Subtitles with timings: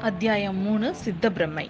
[0.00, 1.64] அத்தியாயம் மூணு சித்த பிரம்மை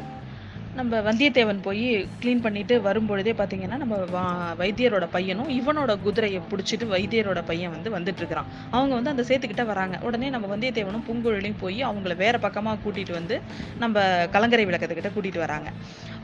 [0.75, 7.42] நம்ம வந்தியத்தேவன் போய் க்ளீன் பண்ணிட்டு வரும்பொழுதே பார்த்தீங்கன்னா நம்ம வா- வைத்தியரோட பையனும் இவனோட குதிரையை பிடிச்சிட்டு வைத்தியரோட
[7.44, 9.98] பையன் வந்து வந்துட்டு இருக்கிறான் அவங்க வந்து அந்த சேத்துக்கிட்ட வராங்க.
[10.03, 13.41] உடனே நம்ம வந்தியத்தேவனும் பூங்குழலியும் போய் அவங்கள வேற பக்கமாக கூட்டிட்டு வந்து
[13.79, 15.71] நம்ம கலங்கரை விளக்கத்துக்கிட்ட கூட்டிட்டு வராங்க.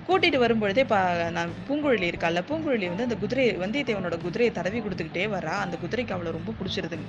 [0.09, 1.01] கூட்டிட்டு வரும்பொழுதே பா
[1.31, 5.55] நான் பூங்குழலி இருக்கால்ல பூங்குழலி வந்து அந்த குதிரை வந்தியத்தேவனோட குதிரையை தடவி கொடுத்துக்கிட்டே வரா.
[5.59, 7.09] அந்த குதிரைக்கு அவளை ரொம்ப பிடிச்சிருதுங்க.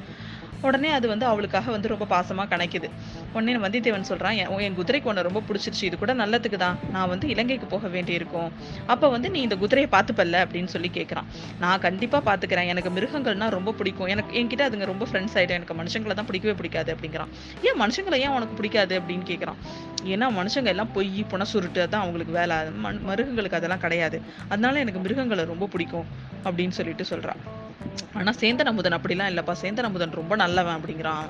[0.61, 2.87] உடனே அது வந்து அவளுக்காக வந்து ரொம்ப பாசமாக கணக்குது.
[3.33, 5.83] உடனே வந்தியத்தேவன் சொல்கிறான் "என் என் குதிரைக்கு உன்னை ரொம்ப பிடிச்சிருச்சு.
[5.83, 6.79] இது கூட நல்லதுக்கு தான்.
[6.91, 8.49] நான் வந்து இலங்கைக்கு போக வேண்டியிருக்கும்.
[8.85, 10.45] அப்போ வந்து நீ இந்த குதிரையை பார்த்துப்பல்ல?
[10.45, 11.27] அப்படின்னு சொல்லி கேட்குறான்
[11.59, 12.65] நான் கண்டிப்பாக பார்த்துக்கிறேன்.
[12.65, 14.07] எனக்கு மிருகங்கள்னா ரொம்ப பிடிக்கும்.
[14.07, 17.31] எனக்கு என்கிட்ட அதுங்க ரொம்ப ஃப்ரெண்ட்ஸ் ஆகிடும் எனக்கு மனுஷங்களை தான் பிடிக்கவே பிடிக்காது அப்படிங்கிறான்.
[17.63, 18.99] ஏன் மனுஷங்களை ஏன் உனக்கு பிடிக்காது?
[18.99, 19.61] அப்படின்னு கேட்குறான்
[20.05, 22.55] ஏன்னா மனுஷங்க எல்லாம் பொய் புன சுருட்டு தான் அவங்களுக்கு வேலை.
[22.57, 22.71] அது
[23.09, 24.21] மிருகங்களுக்கு அதெல்லாம் கிடையாது.
[24.49, 26.07] அதனால எனக்கு மிருகங்களை ரொம்ப பிடிக்கும்
[26.43, 27.41] அப்படின்னு சொல்லிட்டு சொல்கிறான்
[28.13, 29.53] ஆனா சேந்தன் அமுதன் அப்படிலாம் இல்லப்பா.
[29.61, 31.27] சேந்தன் அமுதன் ரொம்ப நல்லவன் அப்படிங்கிறான்.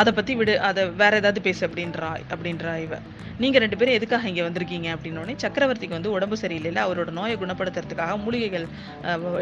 [0.00, 2.96] அதை பற்றி விடு அதை வேற ஏதாவது பேசு அப்படின்றா அப்படின்றா இவ.
[3.42, 8.64] நீங்கள் ரெண்டு பேரும் எதுக்காக இங்கே வந்திருக்கீங்க அப்படின்னோடனே சக்கரவர்த்திக்கு வந்து உடம்பு சரியில்லைல்ல அவரோட நோயை குணப்படுத்துறதுக்காக மூலிகைகள்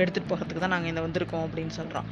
[0.03, 2.09] எடுத்துகிட்டு போகிறதுக்கு தான் நாங்கள் இந்த வந்திருக்கோம் அப்படின்னு சொல்கிறோம்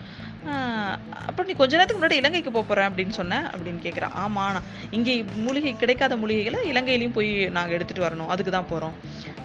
[1.28, 5.14] அப்போ நீ கொஞ்ச நேரத்துக்கு முன்னாடி இலங்கைக்கு போக அப்படின்னு சொன்னேன் அப்படின்னு கேட்குறான் ஆமாம் நான் இங்கே
[5.46, 8.30] மூலிகை கிடைக்காத மூலிகைகளை இலங்கையிலையும் போய் நாங்கள் எடுத்துகிட்டு வரணும்.
[8.34, 8.96] அதுக்கு தான் போகிறோம்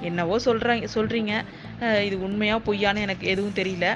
[0.09, 1.33] என்னவோ சொல்கிறாங்க சொல்கிறீங்க
[2.07, 3.87] இது உண்மையாக பொய்யான்னு எனக்கு எதுவும் தெரியல.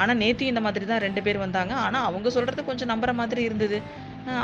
[0.00, 1.72] ஆனால் நேற்று இந்த மாதிரி தான் ரெண்டு பேர் வந்தாங்க.
[1.86, 3.78] ஆனால் அவங்க சொல்கிறது கொஞ்சம் நம்புற மாதிரி இருந்தது.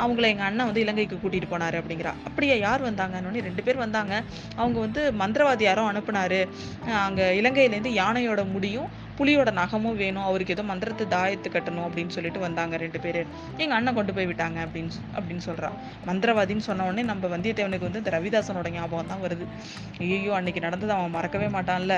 [0.03, 2.13] அவங்கள எங்கள் அண்ணன் வந்து இலங்கைக்கு கூட்டிகிட்டு போனாரு அப்படிங்கிறா.
[2.27, 4.13] அப்படியே யார் வந்தாங்கன்னு ரெண்டு பேர் வந்தாங்க.
[4.61, 6.39] அவங்க வந்து மந்திரவாதி யாரோ அனுப்புனாரு
[7.07, 8.89] அங்கே இலங்கையிலேருந்து யானையோட முடியும்
[9.19, 13.21] புலியோட நகமும் வேணும் அவருக்கு ஏதோ மந்திரத்தை தாயத்து கட்டணும் அப்படின்னு சொல்லிட்டு வந்தாங்க ரெண்டு பேர்.
[13.61, 15.77] எங்கள் அண்ணன் கொண்டு போய் விட்டாங்க அப்படின்னு அப்படின்னு சொல்கிறான்
[16.09, 19.47] மந்திரவாதின்னு சொன்ன உடனே நம்ம வந்தியத்தேவனுக்கு வந்து இந்த ரவிதாசனோட ஞாபகம் தான் வருது.
[20.05, 21.95] ஐயோ அன்னைக்கு நடந்தது அவன் மறக்கவே மாட்டான்ல.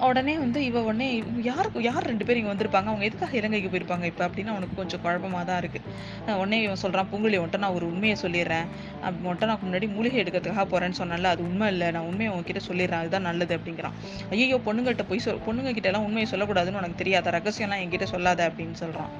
[0.00, 2.90] உடனே வந்து இவ உடனே யாருக்கு யார் ரெண்டு பேரும் இங்க வந்திருப்பாங்க?
[2.90, 5.80] அவங்க எதுக்காக இலங்கைக்கு போயிருப்பாங்க இப்ப அப்படின்னு அவனுக்கு கொஞ்சம் குழப்பமா தான் இருக்கு.
[6.40, 8.66] உடனே இவன் சொல்றான் பூங்குழலி ஒன்ட்ட நான் ஒரு உண்மையை சொல்லிடுறேன்.
[9.02, 11.90] அப்படி நான் முன்னாடி மூலிகை எடுக்கிறதுக்காக போறேன்னு சொன்னால அது உண்மை இல்லை.
[11.90, 13.02] நான் உண்மையை உங்ககிட்ட சொல்லிடுறேன்.
[13.04, 13.96] அதுதான் நல்லது அப்படிங்கிறான்.
[14.30, 17.30] ஐயோ பொண்ணுங்கிட்ட போய் சொல் பொண்ணுங்க கிட்ட எல்லாம் உண்மையை சொல்லக்கூடாதுன்னு உனக்கு தெரியாத.
[17.30, 19.12] ரகசியம்லாம் என்கிட்ட சொல்லாத அப்படின்னு சொல்றான்.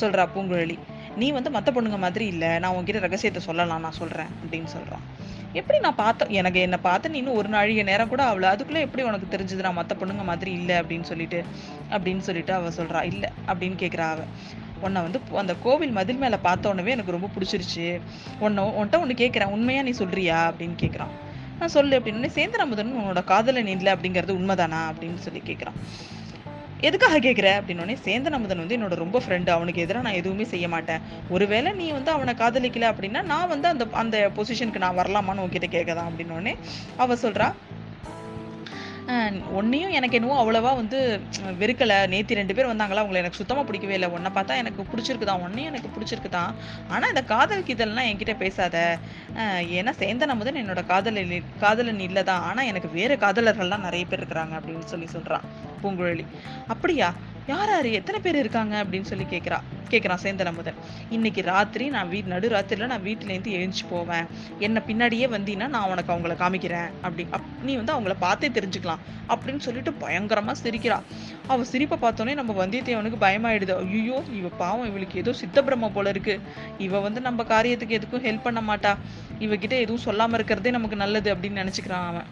[0.00, 0.78] சொல்றா பூங்குழலி.
[1.16, 5.00] நீ வந்து மற்ற பொண்ணுங்க மாதிரி இல்லை நான் உன்கிட்ட ரகசியத்தை சொல்லலாம் நான் சொல்கிறேன் அப்படின்னு சொல்கிறான்
[5.52, 9.02] எப்படி நான் பார்த்தேன் எனக்கு என்னை பார்த்து நீ இன்னும் ஒரு நாழிகை நேரம் கூட அவ்வளோ அதுக்குள்ளே எப்படி
[9.02, 11.44] உனக்கு தெரிஞ்சது நான் மற்ற பொண்ணுங்க மாதிரி இல்லை அப்படின்னு சொல்லிட்டு
[11.90, 14.24] அப்படின்னு சொல்லிட்டு அவள் சொல்கிறா இல்லை அப்படின்னு கேட்குறா அவள்
[14.80, 18.00] உன்னை வந்து அந்த கோவில் மதில் மேலே பார்த்த உடனே எனக்கு ரொம்ப பிடிச்சிருச்சு.
[18.38, 21.10] உன்னை உன்கிட்ட ஒன்று கேட்குறேன் உண்மையாக நீ சொல்கிறியா அப்படின்னு கேட்குறான்
[21.58, 25.74] நான் சொல்லு அப்படின்னு சேந்தன் அமுதன் உன்னோட நீ இல்லை அப்படிங்கிறது உண்மைதானா அப்படின்னு சொல்லி கேட்குறான்
[26.82, 31.02] எதுக்காக கேட்குற அப்படின்னோடனே சேந்தன் அமுதன் வந்து என்னோட ரொம்ப ஃப்ரெண்டு அவனுக்கு எதிராக நான் எதுவுமே செய்ய மாட்டேன்.
[31.28, 36.08] ஒருவேளை நீ வந்து அவனை காதலிக்கல அப்படின்னா நான் வந்து அந்த அந்த பொசிஷனுக்கு நான் வரலாமான்னு உன்கிட்ட கேட்கதான்
[36.10, 36.54] அப்படின்னோடனே
[36.96, 37.48] அவ சொல்றா
[39.52, 41.20] ஒன்றையும் எனக்கு என்னவோ அவ்வளோவா வந்து
[41.58, 41.94] வெறுக்கலை வெறுக்கல.
[42.12, 44.08] நேத்தி ரெண்டு பேர் வந்தாங்களா அவங்களை எனக்கு சுத்தமாக பிடிக்கவே இல்லை.
[44.08, 46.54] ஒன்றை பார்த்தா எனக்கு பிடிச்சிருக்குதான் உன்னையும் எனக்கு பிடிச்சிருக்குதான்
[46.88, 48.98] ஆனால் இந்த காதல் கீதல்லாம் என்கிட்ட பேசாத.
[49.78, 54.84] ஏன்னா சேந்தன் அமுதன் என்னோட காதலன் இல்லை காதலன் ஆனால் எனக்கு வேறு காதலர்கள்லாம் நிறைய பேர் இருக்கிறாங்க அப்படின்னு
[54.84, 55.42] சொல்லி சொல்கிறான்
[55.82, 56.26] பூங்குழலி.
[56.66, 57.12] அப்படியா?
[57.50, 57.86] யார் யார்?
[57.98, 58.74] எத்தனை பேர் இருக்காங்க?
[58.84, 59.58] அப்படின்னு சொல்லி கேட்குறா
[59.92, 60.76] கேட்குறான் சேந்தன் அமுதன்.
[61.10, 64.26] இன்னைக்கு ராத்திரி நான் வீட் நடு ராத்திரியில் நான் வீட்டிலேருந்து எழுந்துச்சு போவேன்.
[64.58, 66.90] என்னை பின்னாடியே வந்தீங்கன்னா நான் உனக்கு அவங்கள காமிக்கிறேன்.
[67.02, 70.98] அப்படி அப் நீ வந்து அவங்கள பார்த்தே தெரிஞ்சுக்கலாம் அப்படின்னு சொல்லிட்டு பயங்கரமாக சிரிக்கிறா.
[71.46, 73.74] அவள் சிரிப்பை பார்த்தோன்னே நம்ம வந்தியத்தேவனுக்கு பயமாயிடுது.
[73.84, 76.36] ஐயோ இவ பாவம் இவளுக்கு ஏதோ சித்த பிரம்ம போல இருக்கு.
[76.78, 78.94] இவ வந்து நம்ம காரியத்துக்கு எதுக்கும் ஹெல்ப் பண்ண மாட்டா.
[79.38, 82.28] இவகிட்ட எதுவும் சொல்லாமல் இருக்கிறதே நமக்கு நல்லது அப்படின்னு நினச்சிக்கிறான் அவன்.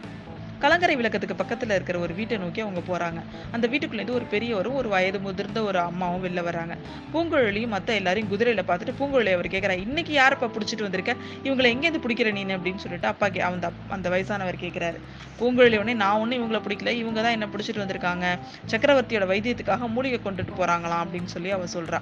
[0.59, 3.21] கலங்கரை விளக்கத்துக்கு பக்கத்தில் இருக்கிற ஒரு வீட்டை நோக்கி அவங்க போகிறாங்க
[3.51, 6.77] அந்த வீட்டுக்குள்ளேருந்து ஒரு பெரியவரும் ஒரு வயது முதிர்ந்த ஒரு அம்மாவும் வெளில வராங்க
[7.13, 11.15] பூங்குழலியும் மற்ற எல்லாரையும் குதிரையில் பார்த்துட்டு பூங்குழலி அவர் கேட்குறா இன்னைக்கு யாரப்பா பிடிச்சிட்டு வந்திருக்க?
[11.45, 14.99] இவங்களை எங்கேருந்து பிடிக்கிற நீ அப்படின்னு சொல்லிட்டு அப்பா கே அந்த அந்த வயசானவர் கேட்குறாரு
[15.41, 16.93] பூங்குழலி உடனே நான் ஒன்னும் இவங்களை பிடிக்கல.
[17.03, 18.27] இவங்க தான் என்ன பிடிச்சிட்டு வந்திருக்காங்க.
[18.71, 21.99] சக்கரவர்த்தியோட வைத்தியத்துக்காக மூலிகை கொண்டுட்டு போறாங்களாம் அப்படின்னு சொல்லி அவள் சொல்கிறா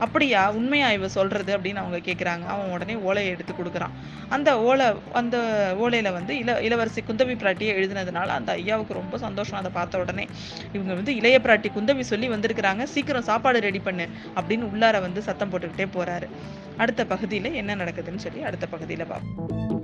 [0.00, 0.50] அப்படியா?
[0.50, 1.58] உண்மையா இவ சொல்றது?
[1.58, 3.94] அப்படின்னு அவங்க கேட்குறாங்க அவன் உடனே ஓலையை எடுத்து கொடுக்குறான்.
[4.28, 5.36] அந்த ஓலை அந்த
[5.80, 9.58] ஓலையில் வந்து இள இளவரசி குந்தவி பிராட்டியை பண்ணதுனால அந்த ஐயாவுக்கு ரொம்ப சந்தோஷம்.
[9.58, 10.28] அதை பார்த்த உடனே
[10.72, 12.82] இவங்க வந்து இளைய பிராட்டி குந்தவி சொல்லி வந்திருக்கிறாங்க.
[12.82, 16.28] சீக்கிரம் சாப்பாடு ரெடி பண்ணு அப்படின்னு உள்ளார வந்து சத்தம் போட்டுக்கிட்டே போறாரு.
[16.76, 19.79] அடுத்த பகுதியில என்ன நடக்குதுன்னு சொல்லி அடுத்த பகுதியில பார்ப்போம்.